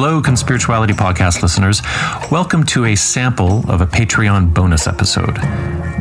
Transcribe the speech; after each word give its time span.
Hello, 0.00 0.22
Conspirituality 0.22 0.92
Podcast 0.92 1.42
listeners. 1.42 1.82
Welcome 2.30 2.62
to 2.66 2.84
a 2.84 2.94
sample 2.94 3.68
of 3.68 3.80
a 3.80 3.86
Patreon 3.86 4.54
bonus 4.54 4.86
episode. 4.86 5.36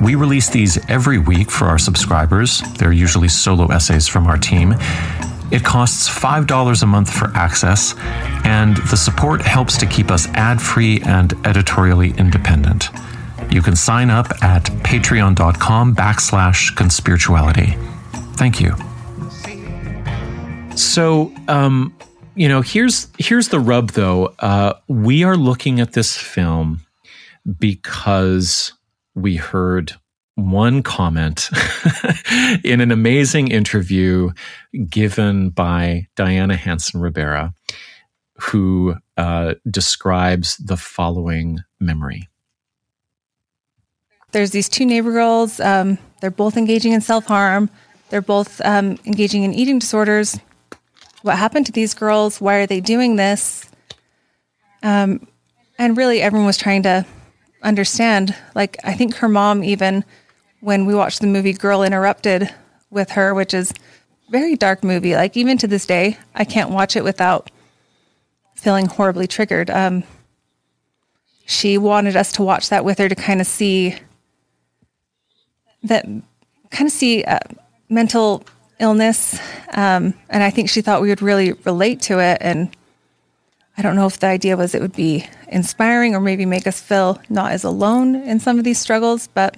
We 0.04 0.13
release 0.13 0.51
these 0.51 0.78
every 0.88 1.17
week 1.17 1.49
for 1.49 1.65
our 1.65 1.79
subscribers. 1.79 2.62
They're 2.78 2.91
usually 2.91 3.28
solo 3.28 3.65
essays 3.71 4.07
from 4.07 4.28
our 4.28 4.38
team. 4.38 4.75
It 5.49 5.63
costs 5.63 6.07
$5 6.07 6.83
a 6.83 6.85
month 6.85 7.12
for 7.12 7.35
access, 7.35 7.96
and 8.44 8.78
the 8.78 8.96
support 8.96 9.42
helps 9.42 9.79
to 9.79 9.88
keep 9.88 10.11
us 10.11 10.28
ad 10.35 10.61
free 10.61 11.02
and 11.02 11.34
editorially 11.48 12.11
independent. 12.20 12.89
You 13.49 13.63
can 13.63 13.75
sign 13.75 14.11
up 14.11 14.28
at 14.43 14.66
patreon.com 14.66 15.96
backslash 15.96 16.75
conspirituality. 16.75 17.75
Thank 18.35 18.61
you. 18.61 18.75
So, 20.77 21.34
um, 21.48 21.95
you 22.37 22.47
know, 22.47 22.61
here's 22.61 23.07
here's 23.17 23.49
the 23.49 23.59
rub, 23.59 23.91
though. 23.91 24.33
Uh, 24.39 24.73
we 24.87 25.23
are 25.23 25.35
looking 25.35 25.79
at 25.79 25.93
this 25.93 26.15
film 26.15 26.81
because 27.59 28.73
we 29.15 29.35
heard 29.35 29.93
one 30.35 30.83
comment 30.83 31.49
in 32.63 32.79
an 32.79 32.91
amazing 32.91 33.47
interview 33.47 34.29
given 34.87 35.49
by 35.49 36.07
Diana 36.15 36.55
Hansen 36.55 37.01
Ribera, 37.01 37.55
who 38.35 38.95
uh, 39.17 39.55
describes 39.69 40.57
the 40.57 40.77
following 40.77 41.61
memory. 41.79 42.29
There's 44.31 44.51
these 44.51 44.69
two 44.69 44.85
neighbor 44.85 45.11
girls. 45.11 45.59
Um, 45.59 45.97
they're 46.21 46.29
both 46.29 46.55
engaging 46.55 46.91
in 46.91 47.01
self 47.01 47.25
harm. 47.25 47.71
They're 48.09 48.21
both 48.21 48.61
um, 48.61 48.99
engaging 49.05 49.41
in 49.41 49.55
eating 49.55 49.79
disorders 49.79 50.38
what 51.21 51.38
happened 51.38 51.66
to 51.67 51.71
these 51.71 51.94
girls? 51.94 52.39
Why 52.39 52.55
are 52.55 52.67
they 52.67 52.80
doing 52.80 53.16
this? 53.16 53.69
Um, 54.83 55.28
and 55.78 55.97
really, 55.97 56.22
everyone 56.22 56.47
was 56.47 56.58
trying 56.58 56.83
to 56.83 57.05
understand. 57.61 58.36
Like, 58.55 58.78
I 58.83 58.94
think 58.94 59.16
her 59.16 59.30
mom, 59.30 59.64
even 59.64 60.06
when 60.59 60.86
we 60.86 60.95
watched 60.95 61.22
the 61.22 61.28
movie 61.28 61.53
Girl 61.53 61.83
Interrupted 61.83 62.53
with 62.89 63.11
her, 63.11 63.33
which 63.33 63.53
is 63.53 63.73
very 64.30 64.56
dark 64.56 64.83
movie. 64.83 65.16
Like, 65.16 65.38
even 65.38 65.58
to 65.59 65.67
this 65.67 65.86
day, 65.86 66.17
I 66.36 66.45
can't 66.45 66.69
watch 66.69 66.95
it 66.95 67.03
without 67.03 67.52
feeling 68.56 68.88
horribly 68.88 69.28
triggered. 69.28 69.69
Um, 69.69 70.03
she 71.45 71.78
wanted 71.78 72.16
us 72.16 72.31
to 72.34 72.44
watch 72.44 72.69
that 72.69 72.84
with 72.84 72.97
her 72.97 73.08
to 73.08 73.16
kind 73.16 73.39
of 73.39 73.47
see 73.47 73.95
that, 75.84 76.06
kind 76.72 76.88
of 76.88 76.91
see 76.91 77.23
uh, 77.23 77.39
mental 77.89 78.44
illness. 78.80 79.39
Um, 79.73 80.14
and 80.30 80.44
I 80.44 80.50
think 80.50 80.70
she 80.70 80.81
thought 80.81 81.02
we 81.02 81.09
would 81.09 81.22
really 81.22 81.53
relate 81.53 82.02
to 82.03 82.20
it. 82.20 82.38
And 82.42 82.75
I 83.78 83.81
don't 83.81 83.95
know 83.95 84.08
if 84.08 84.19
the 84.19 84.28
idea 84.28 84.58
was 84.58 84.73
it 84.73 84.81
would 84.81 84.95
be 84.95 85.28
inspiring 85.47 86.16
or 86.16 86.19
maybe 86.19 86.45
make 86.45 86.67
us 86.67 86.81
feel 86.81 87.22
not 87.30 87.52
as 87.52 87.64
alone 87.64 88.16
in 88.16 88.39
some 88.39 88.58
of 88.58 88.64
these 88.64 88.80
struggles. 88.80 89.28
But, 89.28 89.58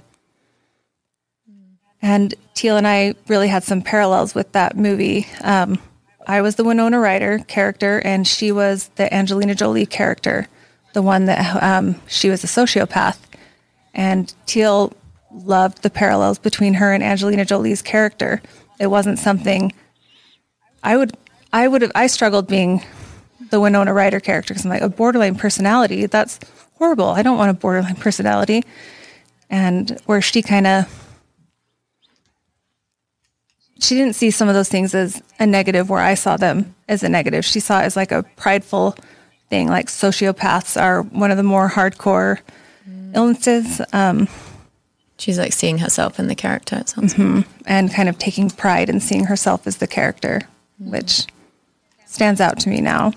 and 2.02 2.34
Teal 2.53 2.78
and 2.78 2.88
I 2.88 3.16
really 3.28 3.48
had 3.48 3.64
some 3.64 3.81
parallels 3.81 4.36
with 4.36 4.52
that 4.53 4.78
movie. 4.78 5.28
Um, 5.42 5.80
I 6.28 6.42
was 6.42 6.56
the 6.56 6.64
Winona 6.64 7.00
Ryder 7.00 7.39
character, 7.48 8.00
and 8.06 8.28
she 8.28 8.52
was 8.52 8.89
the 8.95 9.11
Angelina 9.11 9.56
Jolie 9.56 9.88
character, 9.88 10.48
the 10.94 11.02
one 11.02 11.26
that 11.26 11.64
um, 11.64 12.00
she 12.08 12.30
was 12.30 12.44
a 12.44 12.48
sociopath. 12.48 13.17
And 13.94 14.33
Teal 14.45 14.94
loved 15.31 15.81
the 15.81 15.89
parallels 15.89 16.38
between 16.38 16.76
her 16.76 16.94
and 16.94 17.04
Angelina 17.04 17.45
Jolie's 17.45 17.81
character. 17.81 18.42
It 18.80 18.88
wasn't 18.88 19.19
something 19.19 19.73
I 20.83 20.97
would 20.97 21.16
I 21.52 21.67
would 21.67 21.81
have 21.81 21.91
I 21.95 22.08
struggled 22.08 22.47
being 22.47 22.83
the 23.49 23.59
Winona 23.59 23.94
Ryder 23.94 24.19
character 24.19 24.53
because 24.53 24.66
I'm 24.66 24.71
like 24.71 24.81
a 24.81 24.89
borderline 24.89 25.36
personality. 25.36 26.05
That's 26.05 26.39
horrible. 26.75 27.08
I 27.08 27.21
don't 27.21 27.38
want 27.38 27.52
a 27.52 27.54
borderline 27.54 27.95
personality. 27.95 28.64
And 29.49 29.99
where 30.05 30.21
she 30.21 30.42
kind 30.42 30.67
of 30.67 30.95
she 33.80 33.95
didn't 33.95 34.15
see 34.15 34.30
some 34.30 34.48
of 34.48 34.55
those 34.55 34.70
things 34.70 34.93
as 34.93 35.21
a 35.39 35.45
negative 35.45 35.89
where 35.89 36.02
I 36.02 36.14
saw 36.14 36.37
them 36.37 36.75
as 36.87 37.04
a 37.04 37.09
negative. 37.09 37.45
She 37.45 37.59
saw 37.59 37.80
it 37.80 37.86
as 37.86 37.95
like 37.95 38.11
a 38.11 38.23
prideful 38.36 38.95
thing, 39.49 39.67
like 39.67 39.87
sociopaths 39.87 40.80
are 40.80 41.02
one 41.02 41.31
of 41.31 41.37
the 41.37 41.43
more 41.43 41.70
hardcore 41.70 42.39
illnesses. 43.15 43.81
Um, 43.93 44.27
She's 45.19 45.37
like 45.37 45.52
seeing 45.52 45.80
herself 45.80 46.17
in 46.17 46.27
the 46.27 46.35
character, 46.35 46.77
it 46.77 46.89
sounds 46.89 47.13
mm-hmm. 47.13 47.41
And 47.65 47.93
kind 47.93 48.07
of 48.07 48.17
taking 48.17 48.49
pride 48.49 48.89
in 48.89 49.02
seeing 49.02 49.25
herself 49.25 49.67
as 49.67 49.77
the 49.77 49.87
character, 49.87 50.41
mm-hmm. 50.81 50.91
which 50.91 51.27
stands 52.05 52.39
out 52.39 52.57
to 52.61 52.69
me 52.69 52.80
now. 52.80 53.11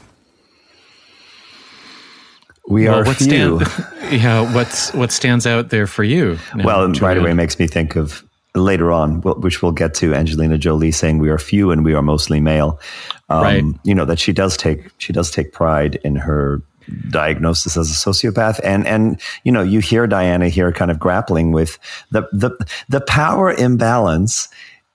We 2.68 2.88
well, 2.88 3.00
are 3.00 3.04
what 3.04 3.16
few. 3.16 3.60
Stand, 3.64 4.12
yeah, 4.22 4.54
what's 4.54 4.92
what 4.94 5.12
stands 5.12 5.46
out 5.46 5.70
there 5.70 5.86
for 5.86 6.04
you? 6.04 6.38
Now, 6.54 6.64
well, 6.64 6.92
right 6.94 7.16
away 7.16 7.34
makes 7.34 7.58
me 7.58 7.66
think 7.66 7.96
of 7.96 8.24
later 8.54 8.92
on, 8.92 9.20
which 9.22 9.62
we'll 9.62 9.72
get 9.72 9.94
to 9.94 10.14
Angelina 10.14 10.58
Jolie 10.58 10.92
saying 10.92 11.18
we 11.18 11.28
are 11.30 11.38
few 11.38 11.70
and 11.70 11.84
we 11.84 11.94
are 11.94 12.02
mostly 12.02 12.40
male. 12.40 12.80
Um, 13.28 13.42
right. 13.42 13.64
You 13.84 13.94
know 13.94 14.04
that 14.04 14.18
she 14.18 14.32
does 14.32 14.56
take 14.56 14.90
she 14.98 15.12
does 15.12 15.30
take 15.30 15.52
pride 15.52 15.96
in 16.04 16.16
her 16.16 16.62
diagnosis 17.10 17.76
as 17.76 17.90
a 17.90 17.94
sociopath. 17.94 18.60
And 18.64 18.86
and 18.86 19.20
you 19.44 19.52
know 19.52 19.62
you 19.62 19.80
hear 19.80 20.06
Diana 20.06 20.48
here 20.48 20.72
kind 20.72 20.90
of 20.90 20.98
grappling 20.98 21.52
with 21.52 21.78
the 22.10 22.22
the 22.32 22.50
the 22.88 23.00
power 23.00 23.52
imbalance 23.52 24.48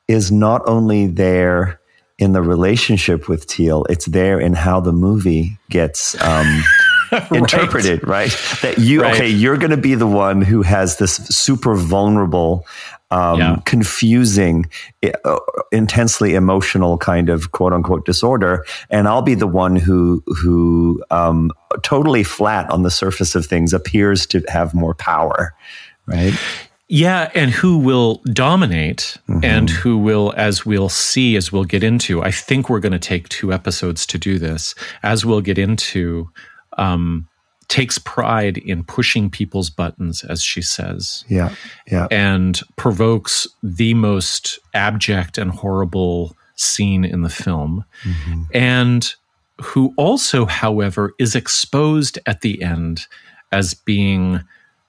is 0.07 0.31
not 0.31 0.61
only 0.67 1.07
there 1.07 1.79
in 2.17 2.33
the 2.33 2.41
relationship 2.41 3.27
with 3.29 3.45
Teal 3.45 3.85
it's 3.89 4.05
there 4.05 4.39
in 4.39 4.53
how 4.53 4.79
the 4.79 4.93
movie 4.93 5.57
gets 5.69 6.19
um, 6.23 6.63
right. 7.11 7.31
interpreted 7.31 8.05
right 8.07 8.31
that 8.61 8.77
you 8.77 9.01
right. 9.01 9.15
okay 9.15 9.27
you're 9.27 9.57
going 9.57 9.71
to 9.71 9.77
be 9.77 9.95
the 9.95 10.07
one 10.07 10.41
who 10.41 10.61
has 10.61 10.97
this 10.97 11.15
super 11.15 11.75
vulnerable 11.75 12.65
um, 13.09 13.39
yeah. 13.39 13.57
confusing, 13.65 14.65
uh, 15.23 15.39
intensely 15.71 16.35
emotional 16.35 16.97
kind 16.97 17.29
of 17.29 17.51
quote 17.51 17.73
unquote 17.73 18.05
disorder, 18.05 18.65
and 18.89 19.07
I'll 19.07 19.21
be 19.21 19.35
the 19.35 19.47
one 19.47 19.75
who 19.75 20.23
who 20.27 21.01
um, 21.09 21.51
totally 21.83 22.23
flat 22.23 22.69
on 22.69 22.83
the 22.83 22.91
surface 22.91 23.35
of 23.35 23.45
things 23.45 23.73
appears 23.73 24.25
to 24.27 24.43
have 24.49 24.73
more 24.73 24.93
power, 24.93 25.53
right? 26.05 26.33
Yeah, 26.89 27.29
and 27.35 27.51
who 27.51 27.77
will 27.77 28.21
dominate 28.31 29.17
mm-hmm. 29.27 29.43
and 29.43 29.69
who 29.69 29.97
will, 29.97 30.33
as 30.37 30.65
we'll 30.65 30.87
see, 30.87 31.35
as 31.35 31.51
we'll 31.51 31.65
get 31.65 31.83
into. 31.83 32.23
I 32.23 32.31
think 32.31 32.69
we're 32.69 32.79
going 32.79 32.93
to 32.93 32.99
take 32.99 33.27
two 33.27 33.51
episodes 33.51 34.05
to 34.07 34.17
do 34.17 34.39
this, 34.39 34.73
as 35.03 35.25
we'll 35.25 35.41
get 35.41 35.57
into. 35.57 36.29
Um, 36.77 37.27
takes 37.67 37.97
pride 37.97 38.57
in 38.57 38.83
pushing 38.83 39.29
people's 39.29 39.69
buttons, 39.69 40.23
as 40.23 40.41
she 40.41 40.61
says. 40.61 41.25
Yeah. 41.27 41.53
Yeah. 41.91 42.07
And 42.09 42.59
provokes 42.77 43.45
the 43.61 43.93
most 43.93 44.59
abject 44.73 45.37
and 45.37 45.51
horrible 45.51 46.35
scene 46.55 47.03
in 47.03 47.23
the 47.23 47.29
film. 47.29 47.83
Mm-hmm. 48.03 48.43
And 48.53 49.13
who 49.61 49.93
also, 49.97 50.45
however, 50.45 51.13
is 51.19 51.35
exposed 51.35 52.19
at 52.25 52.41
the 52.41 52.61
end 52.61 53.05
as 53.51 53.73
being 53.73 54.41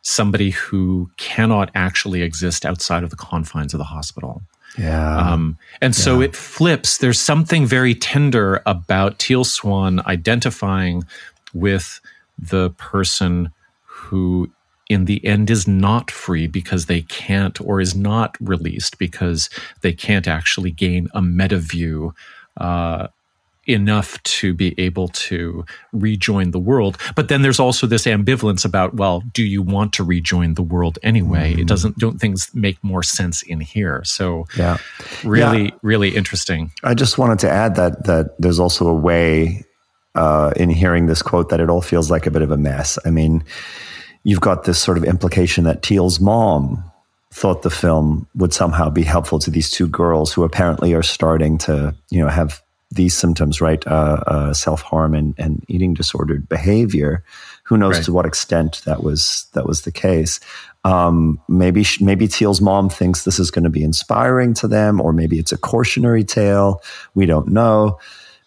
somebody 0.03 0.50
who 0.50 1.10
cannot 1.16 1.71
actually 1.75 2.22
exist 2.22 2.65
outside 2.65 3.03
of 3.03 3.10
the 3.10 3.16
confines 3.16 3.75
of 3.75 3.78
the 3.78 3.84
hospital. 3.84 4.43
Yeah. 4.78 5.16
Um, 5.16 5.59
and 5.81 5.97
so 5.97 6.21
yeah. 6.21 6.27
it 6.27 6.37
flips. 6.37 6.98
There's 6.98 7.19
something 7.19 7.66
very 7.66 7.94
tender 7.94 8.62
about 8.66 9.19
Teal 9.19 9.44
Swan 9.44 10.00
identifying 10.06 11.04
with 11.54 12.00
the 12.38 12.70
person 12.70 13.50
who 13.84 14.50
in 14.88 15.04
the 15.04 15.25
end 15.25 15.50
is 15.50 15.69
not 15.69 16.10
free 16.10 16.47
because 16.47 16.86
they 16.86 17.03
can't 17.03 17.60
or 17.60 17.81
is 17.81 17.94
not 17.94 18.36
released 18.41 18.98
because 18.98 19.50
they 19.82 19.92
can't 19.92 20.26
actually 20.26 20.70
gain 20.70 21.09
a 21.12 21.20
meta 21.20 21.59
view 21.59 22.14
uh, 22.56 23.09
enough 23.66 24.21
to 24.22 24.54
be 24.54 24.74
able 24.78 25.09
to 25.09 25.65
rejoin 25.92 26.53
the 26.53 26.59
world. 26.59 26.97
But 27.15 27.28
then 27.28 27.42
there's 27.42 27.60
also 27.60 27.86
this 27.86 28.06
ambivalence 28.06 28.65
about, 28.65 28.95
well, 28.95 29.22
do 29.34 29.45
you 29.45 29.60
want 29.60 29.92
to 29.95 30.04
rejoin 30.04 30.54
the 30.54 30.62
world 30.62 30.98
anyway? 31.03 31.53
Mm. 31.54 31.59
It 31.59 31.68
doesn't, 31.68 31.98
don't 31.98 32.18
things 32.18 32.50
make 32.54 32.83
more 32.83 33.03
sense 33.03 33.42
in 33.42 33.60
here? 33.60 34.00
So 34.04 34.47
yeah, 34.56 34.78
really, 35.22 35.65
yeah. 35.65 35.71
really 35.83 36.16
interesting. 36.16 36.72
I 36.83 36.95
just 36.95 37.18
wanted 37.18 37.41
to 37.41 37.50
add 37.50 37.77
that, 37.77 38.04
that 38.04 38.41
there's 38.41 38.59
also 38.59 38.89
a 38.89 38.95
way 38.95 39.65
uh, 40.18 40.53
in 40.56 40.68
hearing 40.68 41.06
this 41.06 41.22
quote 41.22 41.48
that 41.48 41.60
it 41.60 41.70
all 41.70 41.80
feels 41.80 42.10
like 42.10 42.26
a 42.26 42.30
bit 42.30 42.42
of 42.42 42.50
a 42.50 42.56
mess. 42.56 42.98
I 43.04 43.10
mean, 43.10 43.44
you've 44.24 44.41
got 44.41 44.65
this 44.65 44.78
sort 44.78 44.98
of 44.98 45.04
implication 45.04 45.62
that 45.65 45.82
Teal's 45.82 46.18
mom 46.18 46.82
thought 47.30 47.62
the 47.62 47.70
film 47.70 48.26
would 48.34 48.53
somehow 48.53 48.91
be 48.91 49.04
helpful 49.04 49.38
to 49.38 49.50
these 49.50 49.70
two 49.70 49.86
girls 49.86 50.32
who 50.32 50.42
apparently 50.42 50.92
are 50.92 51.04
starting 51.04 51.56
to, 51.59 51.94
you 52.10 52.18
know, 52.18 52.28
have 52.28 52.60
these 52.91 53.15
symptoms, 53.15 53.60
right? 53.60 53.86
Uh, 53.86 54.24
uh, 54.26 54.53
Self 54.53 54.82
harm 54.82 55.15
and, 55.15 55.34
and 55.38 55.65
eating 55.68 55.94
disordered 55.94 56.48
behavior. 56.48 57.22
Who 57.64 57.76
knows 57.76 57.97
right. 57.97 58.04
to 58.06 58.12
what 58.12 58.26
extent 58.26 58.82
that 58.86 59.04
was 59.04 59.47
that 59.53 59.66
was 59.66 59.82
the 59.82 59.92
case? 59.92 60.41
Um, 60.84 61.38
maybe 61.48 61.84
maybe 62.00 62.26
Teal's 62.26 62.60
mom 62.60 62.88
thinks 62.88 63.22
this 63.22 63.38
is 63.38 63.53
going 63.53 63.64
to 63.64 63.71
be 63.71 63.84
inspiring 63.84 64.54
to 64.54 64.66
them, 64.66 65.00
or 65.00 65.12
maybe 65.12 65.38
it's 65.38 65.53
a 65.53 65.59
cautionary 65.59 66.24
tale. 66.24 66.82
We 67.14 67.26
don't 67.26 67.48
know, 67.48 68.00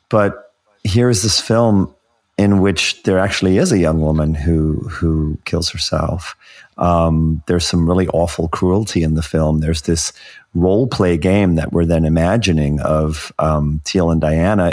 but 0.10 0.51
here 0.84 1.10
is 1.10 1.24
this 1.24 1.40
film 1.40 1.94
in 2.38 2.60
which 2.60 3.04
there 3.04 3.20
actually 3.20 3.58
is 3.58 3.72
a 3.72 3.78
young 3.78 4.02
woman 4.02 4.34
who 4.34 4.80
who 4.90 5.38
kills 5.46 5.70
herself. 5.70 6.36
Um, 6.78 7.44
there's 7.48 7.68
some 7.68 7.88
really 7.88 8.08
awful 8.08 8.48
cruelty 8.48 9.04
in 9.04 9.14
the 9.14 9.22
film. 9.22 9.60
There's 9.60 9.84
this 9.84 10.12
role 10.56 10.88
play 10.88 11.18
game 11.18 11.56
that 11.56 11.72
we're 11.72 11.86
then 11.86 12.06
imagining 12.06 12.80
of 12.82 13.32
um, 13.40 13.82
Teal 13.84 14.10
and 14.10 14.20
Diana 14.20 14.72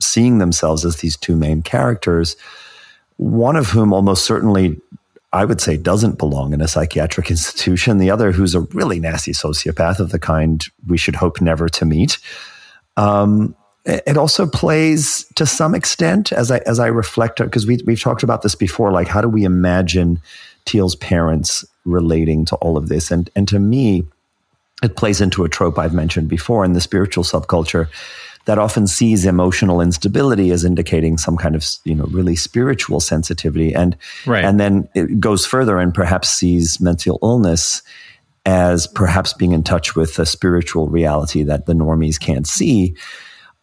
seeing 0.00 0.38
themselves 0.38 0.84
as 0.84 0.96
these 0.96 1.16
two 1.16 1.36
main 1.36 1.62
characters, 1.62 2.36
one 3.16 3.54
of 3.54 3.68
whom 3.68 3.92
almost 3.92 4.24
certainly 4.24 4.80
I 5.32 5.44
would 5.44 5.60
say 5.60 5.76
doesn't 5.76 6.18
belong 6.18 6.52
in 6.52 6.60
a 6.60 6.68
psychiatric 6.68 7.30
institution. 7.36 7.98
The 7.98 8.10
other, 8.10 8.32
who's 8.32 8.54
a 8.54 8.60
really 8.60 9.00
nasty 9.00 9.32
sociopath 9.32 10.00
of 10.00 10.10
the 10.10 10.18
kind 10.18 10.64
we 10.86 10.98
should 10.98 11.16
hope 11.16 11.40
never 11.40 11.68
to 11.68 11.84
meet. 11.84 12.18
Um, 12.96 13.54
it 13.84 14.16
also 14.16 14.46
plays 14.46 15.24
to 15.34 15.44
some 15.44 15.74
extent 15.74 16.32
as 16.32 16.50
I 16.50 16.58
as 16.58 16.78
I 16.78 16.86
reflect 16.86 17.38
because 17.38 17.66
we 17.66 17.80
we've 17.86 18.00
talked 18.00 18.22
about 18.22 18.42
this 18.42 18.54
before. 18.54 18.92
Like, 18.92 19.08
how 19.08 19.20
do 19.20 19.28
we 19.28 19.44
imagine 19.44 20.20
Teal's 20.64 20.94
parents 20.94 21.64
relating 21.84 22.44
to 22.46 22.56
all 22.56 22.76
of 22.76 22.88
this? 22.88 23.10
And 23.10 23.28
and 23.34 23.48
to 23.48 23.58
me, 23.58 24.04
it 24.82 24.96
plays 24.96 25.20
into 25.20 25.44
a 25.44 25.48
trope 25.48 25.78
I've 25.78 25.94
mentioned 25.94 26.28
before 26.28 26.64
in 26.64 26.74
the 26.74 26.80
spiritual 26.80 27.24
subculture 27.24 27.88
that 28.44 28.58
often 28.58 28.86
sees 28.86 29.24
emotional 29.24 29.80
instability 29.80 30.50
as 30.50 30.64
indicating 30.64 31.16
some 31.18 31.36
kind 31.36 31.54
of 31.54 31.64
you 31.84 31.94
know 31.94 32.04
really 32.06 32.36
spiritual 32.36 33.00
sensitivity 33.00 33.74
and 33.74 33.96
right. 34.26 34.44
and 34.44 34.60
then 34.60 34.88
it 34.94 35.20
goes 35.20 35.46
further 35.46 35.78
and 35.78 35.94
perhaps 35.94 36.28
sees 36.28 36.80
mental 36.80 37.18
illness 37.22 37.82
as 38.44 38.88
perhaps 38.88 39.32
being 39.32 39.52
in 39.52 39.62
touch 39.62 39.94
with 39.94 40.18
a 40.18 40.26
spiritual 40.26 40.88
reality 40.88 41.44
that 41.44 41.66
the 41.66 41.74
normies 41.74 42.18
can't 42.18 42.46
see 42.46 42.94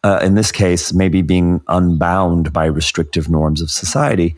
uh, 0.04 0.20
in 0.22 0.34
this 0.34 0.52
case 0.52 0.92
maybe 0.92 1.22
being 1.22 1.60
unbound 1.68 2.52
by 2.52 2.64
restrictive 2.64 3.28
norms 3.28 3.60
of 3.60 3.70
society 3.70 4.34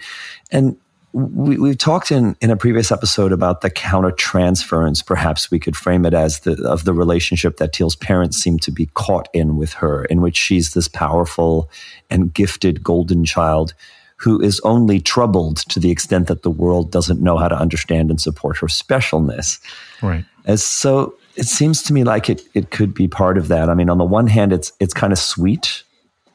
and 0.51 0.77
we, 1.13 1.59
we've 1.59 1.79
talked 1.79 2.11
in, 2.11 2.37
in 2.41 2.51
a 2.51 2.57
previous 2.57 2.91
episode 2.91 3.33
about 3.33 3.61
the 3.61 3.71
countertransference, 3.71 5.05
perhaps 5.05 5.51
we 5.51 5.59
could 5.59 5.77
frame 5.77 6.07
it 6.07 6.15
as 6.15 6.41
the 6.41 6.53
of 6.67 6.85
the 6.85 6.95
relationship 6.95 7.59
that 7.59 7.73
Teal's 7.73 7.97
parents 7.97 8.39
seem 8.39 8.59
to 8.61 8.71
be 8.71 8.87
caught 8.95 9.29
in 9.35 9.57
with 9.57 9.75
her, 9.75 10.05
in 10.07 10.23
which 10.23 10.37
she's 10.37 10.73
this 10.73 10.89
powerful 10.89 11.69
and 12.11 12.33
gifted 12.33 12.83
golden 12.83 13.25
child 13.25 13.75
who 14.17 14.41
is 14.41 14.61
only 14.61 15.01
troubled 15.01 15.57
to 15.69 15.81
the 15.81 15.91
extent 15.91 16.29
that 16.29 16.43
the 16.43 16.51
world 16.51 16.93
doesn't 16.93 17.21
know 17.21 17.37
how 17.37 17.49
to 17.49 17.57
understand 17.57 18.09
and 18.09 18.21
support 18.21 18.57
her 18.57 18.69
specialness. 18.69 19.59
Right. 20.01 20.25
As 20.45 20.63
so 20.65 21.15
it 21.37 21.47
seems 21.47 21.83
to 21.85 21.93
me 21.93 22.05
like 22.05 22.29
it 22.29 22.43
it 22.55 22.71
could 22.71 22.95
be 22.95 23.09
part 23.09 23.39
of 23.39 23.49
that. 23.49 23.69
I 23.69 23.75
mean, 23.75 23.89
on 23.89 23.99
the 23.99 24.05
one 24.05 24.27
hand, 24.27 24.53
it's 24.53 24.73
it's 24.81 24.95
kind 24.95 25.13
of 25.13 25.19
sweet 25.19 25.83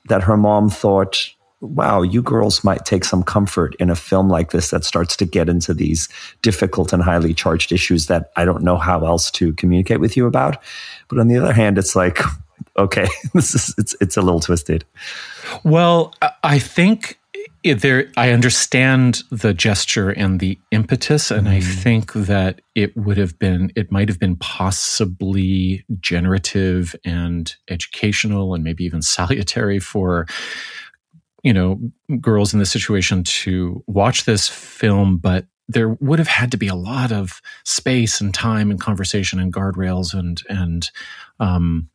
that 0.06 0.24
her 0.24 0.38
mom 0.38 0.70
thought 0.70 1.34
wow, 1.60 2.02
you 2.02 2.22
girls 2.22 2.64
might 2.64 2.86
take 2.86 3.04
some 3.04 3.24
comfort 3.24 3.76
in 3.80 3.90
a 3.90 3.96
film 3.96 4.30
like 4.30 4.52
this 4.52 4.70
that 4.70 4.84
starts 4.84 5.16
to 5.16 5.26
get 5.26 5.50
into 5.50 5.74
these 5.74 6.08
difficult 6.42 6.94
and 6.94 7.02
highly 7.02 7.34
charged 7.34 7.72
issues 7.72 8.06
that 8.08 8.32
I 8.36 8.46
don't 8.46 8.64
know 8.64 8.78
how 8.78 9.06
else 9.06 9.32
to 9.32 9.54
communicate 9.54 10.00
with 10.00 10.16
you 10.16 10.28
about. 10.28 10.62
But 11.08 11.20
on 11.20 11.28
the 11.28 11.38
other 11.38 11.54
hand, 11.54 11.78
it's 11.78 11.96
like, 11.96 12.20
okay, 12.78 13.08
this 13.34 13.56
is 13.56 13.74
it's 13.78 13.96
it's 14.00 14.18
a 14.18 14.22
little 14.22 14.40
twisted. 14.40 14.86
Well, 15.64 16.14
I 16.44 16.60
think 16.60 17.17
there 17.74 18.12
I 18.18 18.32
understand 18.32 19.24
the 19.32 19.54
gesture 19.54 20.10
and 20.10 20.40
the 20.40 20.60
impetus, 20.72 21.32
and 21.32 21.48
mm. 21.48 21.52
I 21.52 21.62
think 21.62 22.14
that 22.14 22.62
it 22.76 22.96
would 22.96 23.18
have 23.18 23.38
been 23.40 23.72
it 23.76 23.92
might 23.92 24.10
have 24.10 24.20
been 24.20 24.36
possibly 24.38 25.86
generative 26.00 26.96
and 27.06 27.56
educational 27.70 28.54
and 28.54 28.64
maybe 28.64 28.84
even 28.84 29.02
salutary 29.02 29.80
for 29.80 30.28
you 31.44 31.54
know 31.54 31.80
girls 32.20 32.54
in 32.54 32.60
this 32.60 32.72
situation 32.72 33.24
to 33.24 33.84
watch 33.88 34.26
this 34.26 34.50
film 34.50 35.18
but 35.18 35.46
there 35.70 35.90
would 35.90 36.20
have 36.20 36.28
had 36.28 36.52
to 36.52 36.58
be 36.58 36.68
a 36.68 36.76
lot 36.76 37.12
of 37.12 37.42
space 37.66 38.22
and 38.22 38.34
time 38.34 38.72
and 38.72 38.80
conversation 38.80 39.40
and 39.40 39.54
guardrails 39.54 40.14
and 40.14 40.42
and 40.50 40.90
um, 41.40 41.90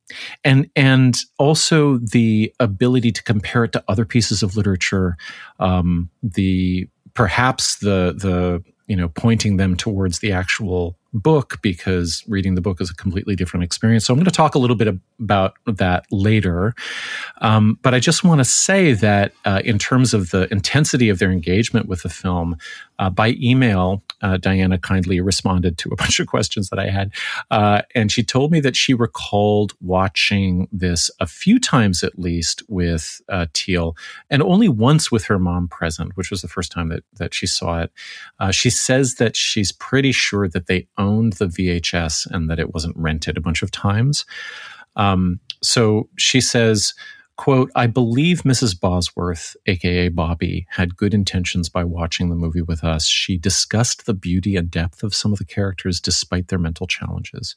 and 0.44 0.68
and 0.76 1.16
also 1.38 1.98
the 1.98 2.52
ability 2.60 3.10
to 3.12 3.22
compare 3.22 3.64
it 3.64 3.72
to 3.72 3.84
other 3.88 4.04
pieces 4.04 4.42
of 4.42 4.56
literature 4.56 5.16
um, 5.58 6.10
the 6.22 6.88
perhaps 7.14 7.76
the 7.78 8.14
the 8.16 8.62
you 8.86 8.96
know 8.96 9.08
pointing 9.08 9.56
them 9.56 9.76
towards 9.76 10.18
the 10.18 10.32
actual 10.32 10.98
book 11.12 11.58
because 11.62 12.24
reading 12.26 12.54
the 12.54 12.60
book 12.60 12.80
is 12.80 12.90
a 12.90 12.94
completely 12.94 13.36
different 13.36 13.64
experience. 13.64 14.06
So 14.06 14.12
I'm 14.12 14.18
going 14.18 14.24
to 14.24 14.30
talk 14.30 14.54
a 14.54 14.58
little 14.58 14.76
bit 14.76 14.88
about 15.20 15.54
that 15.66 16.06
later. 16.10 16.74
Um, 17.40 17.78
but 17.82 17.94
I 17.94 18.00
just 18.00 18.24
want 18.24 18.40
to 18.40 18.44
say 18.44 18.92
that 18.94 19.32
uh, 19.44 19.60
in 19.64 19.78
terms 19.78 20.14
of 20.14 20.30
the 20.30 20.50
intensity 20.50 21.08
of 21.08 21.18
their 21.18 21.30
engagement 21.30 21.86
with 21.86 22.02
the 22.02 22.08
film, 22.08 22.56
uh, 23.02 23.10
by 23.10 23.34
email, 23.42 24.00
uh, 24.20 24.36
Diana 24.36 24.78
kindly 24.78 25.20
responded 25.20 25.76
to 25.78 25.88
a 25.90 25.96
bunch 26.02 26.20
of 26.20 26.28
questions 26.28 26.70
that 26.70 26.78
I 26.78 26.88
had. 26.88 27.12
Uh, 27.50 27.82
and 27.96 28.12
she 28.12 28.22
told 28.22 28.52
me 28.52 28.60
that 28.60 28.76
she 28.76 28.94
recalled 28.94 29.72
watching 29.80 30.68
this 30.70 31.10
a 31.18 31.26
few 31.26 31.58
times 31.58 32.04
at 32.04 32.16
least 32.16 32.62
with 32.68 33.20
uh, 33.28 33.46
Teal 33.54 33.96
and 34.30 34.40
only 34.40 34.68
once 34.68 35.10
with 35.10 35.24
her 35.24 35.40
mom 35.40 35.66
present, 35.66 36.16
which 36.16 36.30
was 36.30 36.42
the 36.42 36.48
first 36.48 36.70
time 36.70 36.90
that, 36.90 37.02
that 37.14 37.34
she 37.34 37.46
saw 37.46 37.80
it. 37.80 37.90
Uh, 38.38 38.52
she 38.52 38.70
says 38.70 39.16
that 39.16 39.34
she's 39.34 39.72
pretty 39.72 40.12
sure 40.12 40.46
that 40.48 40.68
they 40.68 40.86
owned 40.96 41.32
the 41.34 41.46
VHS 41.46 42.30
and 42.30 42.48
that 42.48 42.60
it 42.60 42.72
wasn't 42.72 42.96
rented 42.96 43.36
a 43.36 43.40
bunch 43.40 43.62
of 43.62 43.72
times. 43.72 44.24
Um, 44.94 45.40
so 45.60 46.08
she 46.18 46.40
says, 46.40 46.94
quote, 47.36 47.70
I 47.74 47.86
believe 47.86 48.42
Mrs. 48.42 48.78
Bosworth, 48.78 49.56
aka 49.66 50.08
Bobby, 50.08 50.66
had 50.70 50.96
good 50.96 51.14
intentions 51.14 51.68
by 51.68 51.84
watching 51.84 52.28
the 52.28 52.36
movie 52.36 52.62
with 52.62 52.84
us. 52.84 53.06
She 53.06 53.38
discussed 53.38 54.06
the 54.06 54.14
beauty 54.14 54.56
and 54.56 54.70
depth 54.70 55.02
of 55.02 55.14
some 55.14 55.32
of 55.32 55.38
the 55.38 55.44
characters 55.44 56.00
despite 56.00 56.48
their 56.48 56.58
mental 56.58 56.86
challenges. 56.86 57.54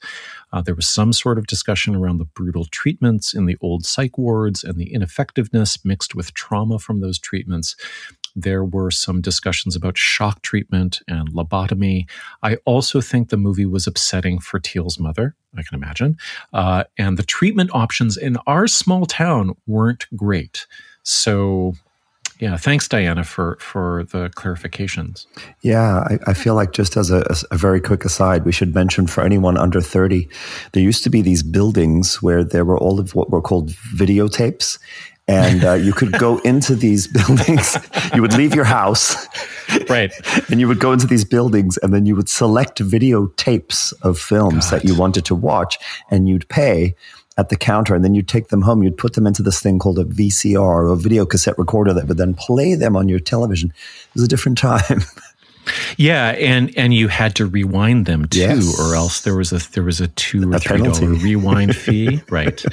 Uh, 0.52 0.62
there 0.62 0.74
was 0.74 0.88
some 0.88 1.12
sort 1.12 1.38
of 1.38 1.46
discussion 1.46 1.94
around 1.94 2.18
the 2.18 2.24
brutal 2.24 2.64
treatments 2.66 3.34
in 3.34 3.46
the 3.46 3.56
old 3.60 3.84
psych 3.84 4.16
wards 4.18 4.64
and 4.64 4.78
the 4.78 4.92
ineffectiveness 4.92 5.84
mixed 5.84 6.14
with 6.14 6.34
trauma 6.34 6.78
from 6.78 7.00
those 7.00 7.18
treatments. 7.18 7.76
There 8.36 8.64
were 8.64 8.90
some 8.90 9.20
discussions 9.22 9.74
about 9.74 9.96
shock 9.96 10.42
treatment 10.42 11.00
and 11.08 11.30
lobotomy. 11.30 12.06
I 12.42 12.56
also 12.66 13.00
think 13.00 13.30
the 13.30 13.36
movie 13.36 13.66
was 13.66 13.86
upsetting 13.86 14.38
for 14.38 14.60
Teal's 14.60 14.98
mother, 14.98 15.34
I 15.56 15.62
can 15.62 15.74
imagine. 15.74 16.18
Uh, 16.52 16.84
and 16.98 17.16
the 17.16 17.22
treatment 17.22 17.70
options 17.72 18.18
in 18.18 18.36
our 18.46 18.66
small 18.66 19.06
town 19.06 19.54
weren't 19.66 20.06
great. 20.14 20.66
So 21.02 21.74
yeah, 22.38 22.58
thanks, 22.58 22.86
Diana, 22.86 23.24
for 23.24 23.56
for 23.60 24.04
the 24.12 24.28
clarifications. 24.36 25.26
Yeah, 25.62 26.00
I, 26.00 26.18
I 26.26 26.34
feel 26.34 26.54
like 26.54 26.72
just 26.72 26.96
as 26.96 27.10
a, 27.10 27.24
a, 27.50 27.56
very 27.56 27.80
quick 27.80 28.04
aside, 28.04 28.44
we 28.44 28.52
should 28.52 28.74
mention 28.74 29.06
for 29.06 29.24
anyone 29.24 29.56
under 29.56 29.80
thirty, 29.80 30.28
there 30.72 30.82
used 30.82 31.02
to 31.04 31.10
be 31.10 31.22
these 31.22 31.42
buildings 31.42 32.20
where 32.20 32.44
there 32.44 32.64
were 32.64 32.78
all 32.78 33.00
of 33.00 33.14
what 33.14 33.30
were 33.30 33.40
called 33.40 33.70
videotapes, 33.70 34.78
and 35.28 35.64
uh, 35.64 35.74
you 35.74 35.92
could 35.92 36.12
go 36.12 36.38
into 36.38 36.74
these 36.74 37.06
buildings. 37.26 37.76
you 38.14 38.22
would 38.22 38.34
leave 38.34 38.54
your 38.54 38.64
house, 38.64 39.26
right, 39.88 40.12
and 40.50 40.60
you 40.60 40.68
would 40.68 40.80
go 40.80 40.92
into 40.92 41.06
these 41.06 41.24
buildings, 41.24 41.76
and 41.78 41.92
then 41.92 42.06
you 42.06 42.16
would 42.16 42.28
select 42.28 42.78
videotapes 42.80 43.92
of 44.02 44.18
films 44.18 44.70
God. 44.70 44.80
that 44.80 44.88
you 44.88 44.96
wanted 44.96 45.24
to 45.26 45.34
watch, 45.34 45.78
and 46.10 46.28
you'd 46.28 46.48
pay 46.48 46.94
at 47.38 47.48
the 47.50 47.56
counter, 47.56 47.94
and 47.94 48.04
then 48.04 48.14
you'd 48.14 48.28
take 48.28 48.48
them 48.48 48.62
home. 48.62 48.82
You'd 48.82 48.96
put 48.96 49.14
them 49.14 49.26
into 49.26 49.42
this 49.42 49.60
thing 49.60 49.78
called 49.78 49.98
a 49.98 50.04
VCR 50.04 50.58
or 50.58 50.86
a 50.88 50.96
video 50.96 51.26
cassette 51.26 51.58
recorder 51.58 51.92
that 51.92 52.06
would 52.06 52.16
then 52.16 52.34
play 52.34 52.74
them 52.74 52.96
on 52.96 53.08
your 53.08 53.18
television. 53.18 53.70
It 53.70 54.14
was 54.14 54.22
a 54.22 54.28
different 54.28 54.58
time. 54.58 55.02
Yeah, 55.96 56.30
and 56.30 56.72
and 56.78 56.94
you 56.94 57.08
had 57.08 57.34
to 57.36 57.46
rewind 57.46 58.06
them 58.06 58.28
too, 58.28 58.38
yes. 58.38 58.80
or 58.80 58.94
else 58.94 59.22
there 59.22 59.34
was 59.34 59.52
a 59.52 59.58
there 59.72 59.82
was 59.82 60.00
a 60.00 60.06
two 60.08 60.48
or 60.48 60.54
a 60.54 60.60
three 60.60 60.78
dollar 60.78 61.08
rewind 61.08 61.74
fee. 61.84 62.22
Right. 62.30 62.64